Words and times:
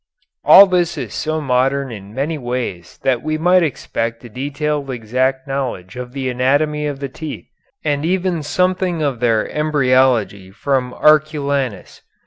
All 0.43 0.65
this 0.65 0.97
is 0.97 1.13
so 1.13 1.39
modern 1.39 1.91
in 1.91 2.11
many 2.11 2.35
ways 2.35 2.97
that 3.03 3.21
we 3.21 3.37
might 3.37 3.61
expect 3.61 4.23
a 4.23 4.29
detailed 4.29 4.89
exact 4.89 5.47
knowledge 5.47 5.95
of 5.95 6.11
the 6.11 6.27
anatomy 6.27 6.87
of 6.87 6.99
the 7.01 7.07
teeth 7.07 7.45
and 7.85 8.03
even 8.03 8.41
something 8.41 9.03
of 9.03 9.19
their 9.19 9.47
embryology 9.51 10.49
from 10.49 10.95
Arculanus. 10.95 12.01